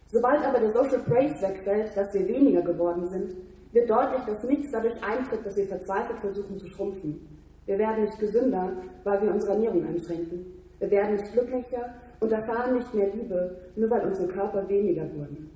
Sobald 0.07 0.43
aber 0.43 0.59
der 0.59 0.71
Social 0.71 0.99
Praise 0.99 1.41
wegfällt, 1.41 1.95
dass 1.95 2.13
wir 2.13 2.27
weniger 2.27 2.61
geworden 2.61 3.07
sind, 3.07 3.35
wird 3.71 3.89
deutlich, 3.89 4.23
dass 4.25 4.43
nichts 4.43 4.71
dadurch 4.71 5.01
eintritt, 5.01 5.45
dass 5.45 5.55
wir 5.55 5.67
verzweifelt 5.67 6.19
versuchen 6.19 6.59
zu 6.59 6.67
schrumpfen. 6.67 7.25
Wir 7.65 7.77
werden 7.77 8.03
nicht 8.03 8.19
gesünder, 8.19 8.71
weil 9.03 9.21
wir 9.21 9.33
unsere 9.33 9.53
Ernährung 9.53 9.85
einschränken. 9.85 10.45
Wir 10.79 10.89
werden 10.89 11.15
nicht 11.15 11.31
glücklicher 11.31 11.93
und 12.19 12.31
erfahren 12.31 12.75
nicht 12.75 12.93
mehr 12.93 13.13
Liebe, 13.13 13.55
nur 13.75 13.89
weil 13.89 14.07
unsere 14.07 14.27
Körper 14.27 14.67
weniger 14.67 15.03
wurden. 15.15 15.49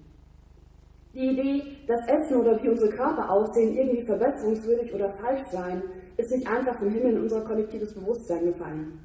Die 1.13 1.27
Idee, 1.27 1.63
dass 1.87 2.07
Essen 2.07 2.41
oder 2.41 2.61
wie 2.61 2.69
unsere 2.69 2.91
Körper 2.91 3.29
aussehen 3.31 3.75
irgendwie 3.75 4.05
verbesserungswürdig 4.05 4.93
oder 4.93 5.09
falsch 5.11 5.47
seien, 5.49 5.81
ist 6.17 6.31
nicht 6.31 6.47
einfach 6.47 6.77
vom 6.77 6.89
Himmel 6.89 7.13
in 7.13 7.21
unser 7.21 7.41
kollektives 7.41 7.93
Bewusstsein 7.93 8.45
gefallen. 8.45 8.99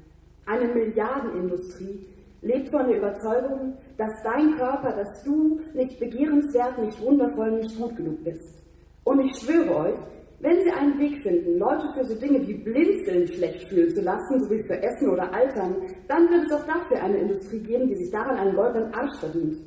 Eine 0.45 0.67
Milliardenindustrie 0.73 2.05
lebt 2.41 2.69
von 2.69 2.87
der 2.87 2.97
Überzeugung, 2.97 3.77
dass 3.97 4.11
dein 4.23 4.57
Körper, 4.57 4.91
dass 4.91 5.23
du 5.23 5.61
nicht 5.73 5.99
begehrenswert, 5.99 6.79
nicht 6.79 7.01
wundervoll, 7.01 7.51
nicht 7.51 7.77
gut 7.79 7.95
genug 7.95 8.23
bist. 8.23 8.61
Und 9.03 9.21
ich 9.21 9.37
schwöre 9.37 9.75
euch, 9.75 9.99
wenn 10.41 10.63
sie 10.63 10.71
einen 10.71 10.97
Weg 10.99 11.21
finden, 11.21 11.59
Leute 11.59 11.93
für 11.93 12.03
so 12.03 12.15
Dinge 12.15 12.45
wie 12.47 12.55
Blinzeln 12.55 13.27
schlecht 13.27 13.67
fühlen 13.69 13.93
zu 13.93 14.01
lassen, 14.01 14.43
sowie 14.43 14.63
für 14.63 14.81
Essen 14.81 15.09
oder 15.09 15.31
Altern, 15.33 15.75
dann 16.07 16.29
wird 16.29 16.45
es 16.47 16.53
auch 16.53 16.65
dafür 16.65 17.01
eine 17.03 17.17
Industrie 17.17 17.59
geben, 17.59 17.87
die 17.87 17.95
sich 17.95 18.11
daran 18.11 18.37
einen 18.37 18.55
goldenen 18.55 18.91
Arsch 18.93 19.17
verdient. 19.19 19.57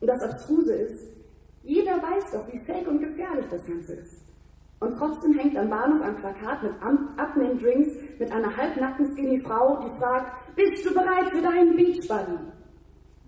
Und 0.00 0.06
das 0.06 0.22
Abstruse 0.22 0.74
ist, 0.74 1.16
jeder 1.62 1.92
weiß 1.92 2.32
doch, 2.32 2.52
wie 2.52 2.58
fake 2.60 2.86
und 2.86 3.00
gefährlich 3.00 3.46
das 3.50 3.66
Ganze 3.66 3.94
ist. 3.94 4.26
Und 4.80 4.96
trotzdem 4.96 5.34
hängt 5.38 5.56
am 5.56 5.70
Bahnhof 5.70 6.02
ein 6.02 6.16
Plakat 6.16 6.62
mit 6.62 6.72
Abnehmdrinks 7.18 7.88
mit 8.18 8.32
einer 8.32 8.54
halbnackten 8.54 9.12
skinny 9.12 9.40
Frau, 9.40 9.78
die 9.84 9.98
fragt, 9.98 10.56
bist 10.56 10.84
du 10.84 10.94
bereit 10.94 11.30
für 11.30 11.42
deinen 11.42 11.76
Beachbuddy? 11.76 12.38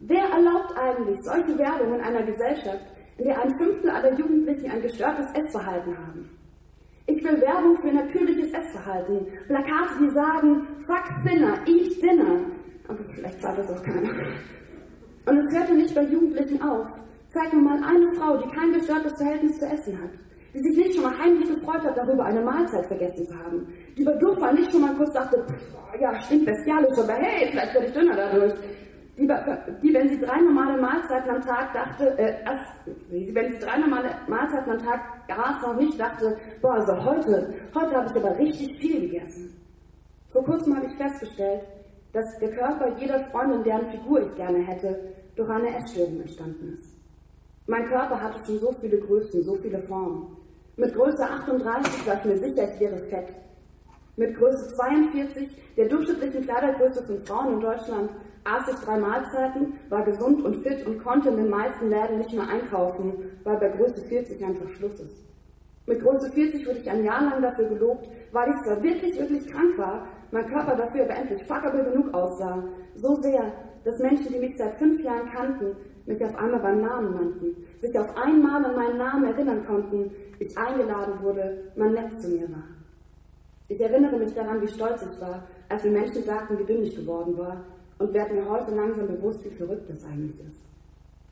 Wer 0.01 0.25
erlaubt 0.25 0.77
eigentlich 0.77 1.23
solche 1.23 1.57
Werbung 1.59 1.95
in 1.95 2.01
einer 2.01 2.23
Gesellschaft, 2.23 2.85
in 3.19 3.25
der 3.25 3.41
ein 3.41 3.57
Fünftel 3.57 3.91
aller 3.91 4.13
Jugendlichen 4.15 4.71
ein 4.71 4.83
gestörtes 4.83 5.27
Essverhalten 5.35 5.97
haben? 5.97 6.42
Ich 7.07 7.23
will 7.25 7.41
Werbung 7.41 7.77
für 7.81 7.93
natürliches 7.93 8.53
Essverhalten. 8.53 9.27
Plakate, 9.47 9.99
die 10.01 10.11
sagen, 10.11 10.67
fuck 10.87 11.05
thinner, 11.27 11.55
eat 11.67 12.03
dinner. 12.03 12.41
Aber 12.89 12.99
vielleicht 13.15 13.41
zahlt 13.41 13.59
das 13.59 13.71
auch 13.71 13.83
keiner. 13.83 14.11
Und 15.27 15.39
es 15.39 15.57
hörte 15.57 15.75
nicht 15.75 15.95
bei 15.95 16.03
Jugendlichen 16.05 16.61
auf. 16.63 16.87
Zeig 17.31 17.53
mir 17.53 17.61
mal 17.61 17.83
eine 17.83 18.13
Frau, 18.13 18.37
die 18.37 18.49
kein 18.55 18.73
gestörtes 18.73 19.15
Verhältnis 19.15 19.59
zu 19.59 19.67
Essen 19.67 20.03
hat 20.03 20.11
die 20.55 20.61
sich 20.61 20.77
nicht 20.77 20.95
schon 20.95 21.05
mal 21.05 21.19
heimlich 21.19 21.49
gefreut 21.49 21.83
hat, 21.83 21.97
darüber 21.97 22.25
eine 22.25 22.43
Mahlzeit 22.43 22.87
vergessen 22.87 23.27
zu 23.27 23.39
haben, 23.39 23.67
die 23.97 24.05
bei 24.05 24.13
Durchfall 24.15 24.55
nicht 24.55 24.71
schon 24.71 24.83
mal 24.83 24.95
kurz 24.95 25.13
dachte, 25.13 25.45
ja, 25.99 26.21
stinkt 26.23 26.47
bestialisch, 26.47 26.99
aber 26.99 27.15
hey, 27.15 27.49
vielleicht 27.51 27.75
werde 27.75 27.87
ich 27.87 27.93
dünner 27.93 28.17
dadurch. 28.17 28.53
Die, 29.19 29.29
wenn 29.93 30.09
sie 30.09 30.19
drei 30.19 30.41
normale 30.41 30.81
Mahlzeiten 30.81 31.31
am 31.31 31.43
Tag 31.43 31.75
dachte, 31.75 32.19
äh, 32.19 32.35
die, 33.11 33.35
wenn 33.35 33.53
sie 33.53 33.59
drei 33.59 33.77
normale 33.77 34.09
Mahlzeiten 34.27 34.73
am 34.73 34.79
Tag 34.79 35.01
aß, 35.29 35.63
noch 35.63 35.77
nicht 35.77 36.01
dachte, 36.01 36.37
boah, 36.63 36.75
also 36.75 37.05
heute, 37.05 37.55
heute 37.75 37.95
habe 37.95 38.07
ich 38.07 38.17
aber 38.17 38.39
richtig 38.39 38.79
viel 38.79 39.01
gegessen. 39.03 39.55
Vor 40.31 40.45
kurzem 40.45 40.77
habe 40.77 40.87
ich 40.87 40.97
festgestellt, 40.97 41.61
dass 42.13 42.25
der 42.39 42.53
Körper 42.53 42.97
jeder 42.99 43.23
Freundin, 43.27 43.63
deren 43.65 43.91
Figur 43.91 44.23
ich 44.23 44.35
gerne 44.35 44.59
hätte, 44.61 44.99
durch 45.37 45.49
eine 45.49 45.77
Essstörung 45.77 46.21
entstanden 46.21 46.79
ist. 46.79 46.93
Mein 47.67 47.87
Körper 47.89 48.21
hatte 48.21 48.45
schon 48.47 48.59
so 48.61 48.73
viele 48.81 48.99
Größen, 48.99 49.43
so 49.45 49.55
viele 49.57 49.83
Formen. 49.83 50.37
Mit 50.77 50.95
Größe 50.95 51.23
38 51.23 52.07
war 52.07 52.17
ich 52.17 52.25
mir 52.25 52.39
sicher, 52.39 52.75
ich 52.75 52.81
wäre 52.81 52.99
fett. 53.11 53.29
Mit 54.17 54.37
Größe 54.37 54.75
42, 54.75 55.49
der 55.77 55.89
durchschnittlichen 55.89 56.43
Kleidergröße 56.45 57.03
von 57.03 57.19
Frauen 57.25 57.55
in 57.55 57.61
Deutschland, 57.61 58.11
aß 58.45 58.69
ich 58.69 58.85
drei 58.85 58.99
Mahlzeiten, 58.99 59.75
war 59.89 60.05
gesund 60.05 60.45
und 60.45 60.57
fit 60.63 60.87
und 60.87 61.03
konnte 61.03 61.29
in 61.29 61.37
den 61.37 61.51
meisten 61.51 61.89
Läden 61.89 62.19
nicht 62.19 62.33
mehr 62.33 62.49
einkaufen, 62.49 63.15
weil 63.45 63.57
bei 63.59 63.69
Größe 63.69 64.03
40 64.03 64.45
einfach 64.45 64.69
Schluss 64.71 64.99
ist. 65.01 65.25
Mit 65.87 66.01
Größe 66.01 66.31
40 66.31 66.67
wurde 66.67 66.79
ich 66.79 66.91
ein 66.91 67.05
Jahr 67.05 67.23
lang 67.23 67.43
dafür 67.43 67.69
gelobt, 67.69 68.09
weil 68.33 68.51
ich 68.51 68.63
zwar 68.65 68.83
wirklich, 68.83 69.19
wirklich 69.19 69.47
krank 69.49 69.79
war, 69.79 70.07
mein 70.31 70.47
Körper 70.47 70.77
dafür 70.77 71.05
aber 71.05 71.15
endlich 71.15 71.45
fuckable 71.45 71.85
genug 71.85 72.15
aussah. 72.15 72.65
So 72.95 73.15
sehr, 73.17 73.53
dass 73.85 73.99
Menschen, 73.99 74.33
die 74.33 74.39
mich 74.39 74.57
seit 74.57 74.75
fünf 74.77 75.03
Jahren 75.03 75.29
kannten, 75.31 75.77
mich 76.07 76.25
auf 76.25 76.35
einmal 76.37 76.61
beim 76.61 76.81
Namen 76.83 77.15
nannten, 77.15 77.57
sich 77.81 77.99
auf 77.99 78.17
einmal 78.17 78.65
an 78.65 78.77
meinen 78.77 78.99
Namen 78.99 79.25
erinnern 79.25 79.65
konnten, 79.67 80.11
ich 80.39 80.57
eingeladen 80.57 81.15
wurde, 81.21 81.73
man 81.77 81.93
nett 81.93 82.21
zu 82.21 82.29
mir 82.29 82.49
war. 82.51 82.65
Ich 83.69 83.81
erinnere 83.81 84.19
mich 84.19 84.35
daran, 84.35 84.61
wie 84.61 84.69
stolz 84.69 85.03
ich 85.03 85.21
war, 85.21 85.45
als 85.69 85.85
mir 85.85 85.93
Menschen 85.93 86.23
sagten, 86.25 86.59
wie 86.59 86.65
dünn 86.65 86.83
ich 86.83 86.97
geworden 86.97 87.37
war 87.39 87.65
und 88.03 88.13
werde 88.13 88.35
mir 88.35 88.49
heute 88.51 88.75
langsam 88.75 89.07
bewusst, 89.07 89.45
wie 89.45 89.51
verrückt 89.51 89.89
das 89.89 90.05
eigentlich 90.05 90.39
ist. 90.41 90.61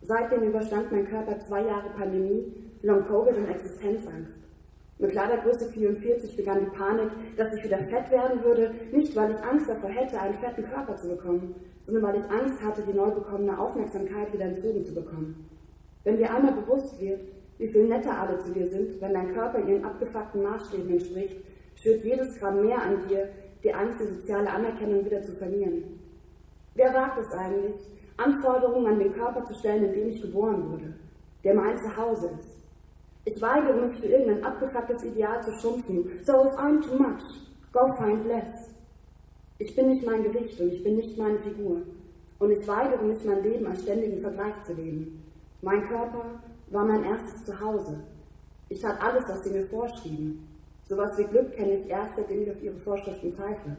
Seitdem 0.02 0.44
überstand 0.44 0.92
mein 0.92 1.08
Körper 1.08 1.38
zwei 1.40 1.62
Jahre 1.62 1.90
Pandemie, 1.90 2.44
Long-Covid 2.82 3.36
und 3.36 3.48
Existenzangst. 3.48 4.32
Mit 4.98 5.10
Kleidergröße 5.10 5.68
44 5.72 6.36
begann 6.36 6.60
die 6.60 6.76
Panik, 6.76 7.10
dass 7.36 7.52
ich 7.54 7.64
wieder 7.64 7.78
fett 7.78 8.10
werden 8.10 8.44
würde, 8.44 8.70
nicht 8.92 9.16
weil 9.16 9.32
ich 9.32 9.42
Angst 9.42 9.68
davor 9.68 9.90
hätte, 9.90 10.20
einen 10.20 10.34
fetten 10.34 10.64
Körper 10.70 10.96
zu 10.96 11.08
bekommen, 11.08 11.54
sondern 11.84 12.04
weil 12.04 12.20
ich 12.20 12.30
Angst 12.30 12.62
hatte, 12.62 12.82
die 12.82 12.96
neu 12.96 13.10
bekommene 13.10 13.58
Aufmerksamkeit 13.58 14.32
wieder 14.32 14.44
entzogen 14.44 14.84
zu 14.84 14.94
bekommen. 14.94 15.48
Wenn 16.04 16.18
dir 16.18 16.32
einmal 16.32 16.52
bewusst 16.52 17.00
wird, 17.00 17.20
wie 17.58 17.68
viel 17.68 17.88
netter 17.88 18.16
alle 18.16 18.38
zu 18.38 18.52
dir 18.52 18.68
sind, 18.68 19.00
wenn 19.00 19.12
dein 19.12 19.34
Körper 19.34 19.58
ihren 19.58 19.84
abgefuckten 19.84 20.42
Maßstäben 20.42 20.88
entspricht, 20.88 21.36
schürt 21.74 22.04
jedes 22.04 22.38
Gramm 22.38 22.64
mehr 22.64 22.80
an 22.80 23.08
dir, 23.08 23.28
die 23.64 23.74
Angst, 23.74 24.00
die 24.00 24.14
soziale 24.14 24.50
Anerkennung 24.50 25.04
wieder 25.04 25.22
zu 25.22 25.32
verlieren. 25.32 25.99
Wer 26.80 26.94
wagt 26.94 27.18
es 27.18 27.30
eigentlich, 27.32 27.76
Anforderungen 28.16 28.86
an 28.86 28.98
den 28.98 29.12
Körper 29.12 29.44
zu 29.44 29.52
stellen, 29.52 29.84
in 29.84 29.92
dem 29.92 30.08
ich 30.08 30.22
geboren 30.22 30.72
wurde, 30.72 30.94
der 31.44 31.54
mein 31.54 31.76
Zuhause 31.76 32.30
ist? 32.40 32.56
Ich 33.26 33.42
weigere 33.42 33.74
mich 33.74 34.00
für 34.00 34.06
irgendein 34.06 34.42
abgefucktes 34.42 35.04
Ideal 35.04 35.42
zu 35.42 35.52
schrumpfen. 35.60 36.08
So 36.22 36.46
if 36.46 36.54
I'm 36.54 36.80
too 36.80 36.96
much, 36.96 37.22
go 37.74 37.92
find 38.02 38.24
less. 38.24 38.70
Ich 39.58 39.76
bin 39.76 39.88
nicht 39.88 40.06
mein 40.06 40.22
Gewicht 40.22 40.58
und 40.58 40.72
ich 40.72 40.82
bin 40.82 40.96
nicht 40.96 41.18
meine 41.18 41.38
Figur. 41.40 41.82
Und 42.38 42.50
ich 42.50 42.66
weigere 42.66 43.02
mich, 43.02 43.22
mein 43.26 43.42
Leben 43.42 43.66
als 43.66 43.82
ständigen 43.82 44.22
Vergleich 44.22 44.54
zu 44.64 44.72
leben. 44.72 45.22
Mein 45.60 45.86
Körper 45.86 46.24
war 46.70 46.86
mein 46.86 47.04
erstes 47.04 47.44
Zuhause. 47.44 48.00
Ich 48.70 48.80
tat 48.80 49.02
alles, 49.02 49.28
was 49.28 49.44
sie 49.44 49.50
mir 49.50 49.66
vorschrieben. 49.66 50.48
Sowas 50.88 51.18
wie 51.18 51.24
Glück 51.24 51.52
kenne 51.52 51.74
ich 51.74 51.90
erst, 51.90 52.16
seitdem 52.16 52.40
ich 52.40 52.50
auf 52.50 52.62
ihre 52.62 52.78
Vorschriften 52.78 53.34
pfeife. 53.34 53.76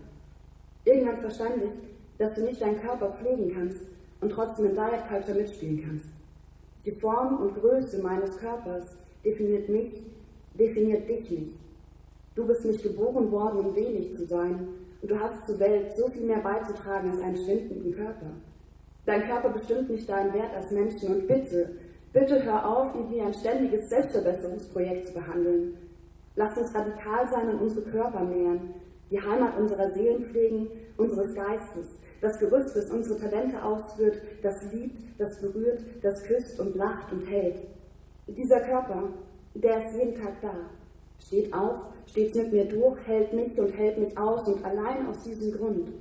Irgendwann 0.86 1.18
verstand 1.18 1.64
ich, 1.64 1.92
dass 2.22 2.36
du 2.36 2.42
nicht 2.42 2.62
deinen 2.62 2.80
Körper 2.80 3.10
pflegen 3.14 3.52
kannst 3.54 3.82
und 4.22 4.32
trotzdem 4.32 4.66
in 4.66 4.76
Diet 4.76 5.08
Culture 5.10 5.38
mitspielen 5.38 5.84
kannst. 5.84 6.06
Die 6.86 6.92
Form 6.92 7.38
und 7.38 7.56
Größe 7.56 8.00
meines 8.02 8.38
Körpers 8.38 8.96
definiert 9.26 9.68
mich, 9.70 10.04
definiert 10.54 11.10
dich 11.10 11.30
nicht. 11.32 11.58
Du 12.36 12.46
bist 12.46 12.64
nicht 12.64 12.84
geboren 12.84 13.32
worden, 13.32 13.66
um 13.66 13.76
wenig 13.76 14.16
zu 14.16 14.26
sein, 14.26 14.68
und 15.02 15.10
du 15.10 15.20
hast 15.20 15.48
zur 15.48 15.60
Welt 15.60 15.98
so 15.98 16.08
viel 16.10 16.28
mehr 16.28 16.42
beizutragen 16.42 17.10
als 17.10 17.22
einen 17.22 17.38
schwindenden 17.38 17.96
Körper. 17.96 18.28
Dein 19.08 19.24
Körper 19.24 19.50
bestimmt 19.50 19.90
nicht 19.90 20.08
deinen 20.08 20.32
Wert 20.34 20.54
als 20.56 20.70
Menschen 20.70 21.16
und 21.16 21.28
bitte, 21.28 21.72
bitte 22.14 22.44
hör 22.44 22.68
auf, 22.68 22.94
ihn 22.94 23.10
wie 23.10 23.22
ein 23.22 23.34
ständiges 23.34 23.90
Selbstverbesserungsprojekt 23.90 25.08
zu 25.08 25.14
behandeln. 25.14 25.76
Lass 26.36 26.56
uns 26.56 26.74
radikal 26.76 27.28
sein 27.32 27.50
und 27.50 27.62
unsere 27.62 27.90
Körper 27.90 28.24
nähern, 28.24 28.76
die 29.12 29.22
Heimat 29.22 29.60
unserer 29.60 29.92
Seelen 29.92 30.26
pflegen, 30.26 30.68
unseres 30.98 31.36
Geistes, 31.36 32.00
das 32.22 32.40
Gerüst, 32.40 32.76
das 32.76 32.90
unsere 32.90 33.20
Talente 33.20 33.62
ausführt, 33.62 34.22
das 34.42 34.56
liebt, 34.72 35.20
das 35.20 35.40
berührt, 35.42 35.84
das 36.02 36.24
küsst 36.24 36.60
und 36.60 36.76
lacht 36.76 37.12
und 37.12 37.26
hält. 37.30 37.68
Dieser 38.28 38.62
Körper, 38.62 39.10
der 39.54 39.86
ist 39.86 39.98
jeden 39.98 40.16
Tag 40.16 40.40
da, 40.42 40.56
steht 41.20 41.54
auf, 41.54 41.92
steht 42.06 42.34
mit 42.36 42.54
mir 42.54 42.66
durch, 42.66 43.06
hält 43.06 43.34
mich 43.34 43.60
und 43.60 43.72
hält 43.78 43.98
mich 43.98 44.18
aus 44.18 44.48
und 44.48 44.64
allein 44.64 45.08
aus 45.08 45.22
diesem 45.24 45.52
Grund 45.52 45.92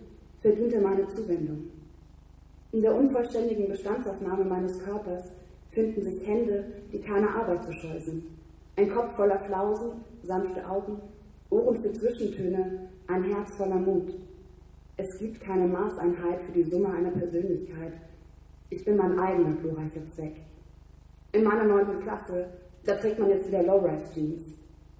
verdient 0.40 0.72
er 0.72 0.82
meine 0.82 1.06
Zuwendung. 1.08 1.70
In 2.72 2.82
der 2.82 2.94
unvollständigen 2.94 3.68
Bestandsaufnahme 3.68 4.44
meines 4.44 4.78
Körpers 4.84 5.24
finden 5.72 6.02
sich 6.02 6.24
Hände, 6.26 6.64
die 6.92 7.00
keine 7.00 7.28
Arbeit 7.28 7.64
zu 7.64 7.72
scheu 7.72 7.98
sind. 8.00 8.24
Ein 8.76 8.90
Kopf 8.94 9.16
voller 9.16 9.40
Flausen, 9.40 10.04
sanfte 10.22 10.64
Augen, 10.68 11.00
Ohren 11.50 11.82
für 11.82 11.92
Zwischentöne, 11.92 12.88
ein 13.10 13.24
Herz 13.24 13.56
voller 13.56 13.76
Mut. 13.76 14.14
Es 14.96 15.18
gibt 15.18 15.40
keine 15.40 15.66
Maßeinheit 15.66 16.42
für 16.42 16.52
die 16.52 16.62
Summe 16.64 16.92
einer 16.92 17.10
Persönlichkeit. 17.10 17.94
Ich 18.70 18.84
bin 18.84 18.96
mein 18.96 19.18
eigener 19.18 19.56
glorreicher 19.56 20.06
Zweck. 20.14 20.36
In 21.32 21.44
meiner 21.44 21.64
neunten 21.64 22.00
Klasse, 22.00 22.48
da 22.84 22.94
trägt 22.94 23.18
man 23.18 23.30
jetzt 23.30 23.48
wieder 23.48 23.62
Low-Rise-Jeans. 23.62 24.42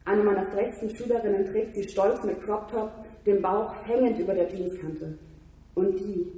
Eine 0.05 0.25
meiner 0.25 0.47
frechsten 0.47 0.91
Schülerinnen 0.91 1.47
trägt 1.47 1.75
sie 1.75 1.89
stolz 1.89 2.25
mit 2.25 2.43
Crop-Top, 2.43 2.91
den 3.27 3.41
Bauch 3.43 3.75
hängend 3.85 4.19
über 4.19 4.35
der 4.35 4.49
Jeanskante. 4.49 5.19
Und 5.75 5.99
die, 6.01 6.33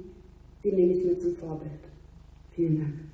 die 0.63 0.71
nehme 0.71 0.93
ich 0.93 1.05
mir 1.05 1.19
zum 1.19 1.35
Vorbild. 1.37 1.71
Vielen 2.51 2.79
Dank. 2.79 3.13